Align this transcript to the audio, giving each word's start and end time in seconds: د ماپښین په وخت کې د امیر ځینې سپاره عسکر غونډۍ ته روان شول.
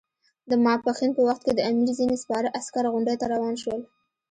د 0.49 0.51
ماپښین 0.65 1.11
په 1.15 1.21
وخت 1.27 1.41
کې 1.45 1.53
د 1.55 1.59
امیر 1.69 1.89
ځینې 1.99 2.15
سپاره 2.23 2.53
عسکر 2.59 2.83
غونډۍ 2.93 3.15
ته 3.21 3.25
روان 3.33 3.55
شول. 3.61 3.81